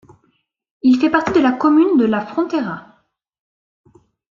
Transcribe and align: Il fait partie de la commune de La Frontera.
Il 0.81 0.99
fait 0.99 1.11
partie 1.11 1.31
de 1.33 1.41
la 1.43 1.51
commune 1.51 1.95
de 1.97 2.05
La 2.05 2.25
Frontera. 2.25 3.03